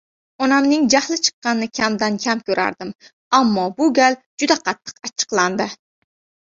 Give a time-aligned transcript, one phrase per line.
[0.45, 2.95] Onamning jahli chiqqanini kamdan-kam ko‘rardim.
[3.43, 5.75] Ammo bu gal juda qattiq achchiqlandi.